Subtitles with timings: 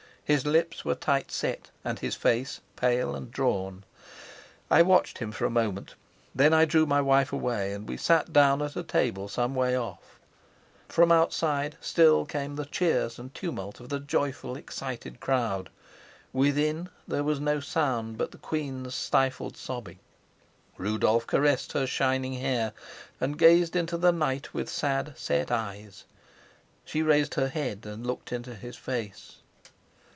[0.23, 3.83] His lips were tight set and his face pale and drawn.
[4.69, 5.95] I watched him for a moment,
[6.33, 9.77] then I drew my wife away, and we sat down at a table some way
[9.77, 10.21] off.
[10.87, 15.69] From outside still came the cheers and tumult of the joyful, excited crowd.
[16.31, 19.99] Within there was no sound but the queen's stifled sobbing.
[20.77, 22.71] Rudolf caressed her shining hair
[23.19, 26.05] and gazed into the night with sad, set eyes.
[26.85, 29.35] She raised her head and looked into his face.